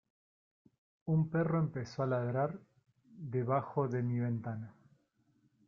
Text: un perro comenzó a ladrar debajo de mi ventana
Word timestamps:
un 1.05 1.29
perro 1.29 1.63
comenzó 1.69 2.01
a 2.01 2.07
ladrar 2.07 2.59
debajo 3.05 3.87
de 3.87 4.01
mi 4.01 4.19
ventana 4.19 4.73